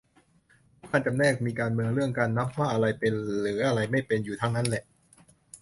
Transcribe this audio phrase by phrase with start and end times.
[0.79, 4.83] ทุกการจำแนก มีการเมืองเรื่องการนับว่าอะไรเป็นหรืออะไรไม่เป็นอยู่ทั้งนั้นแหละ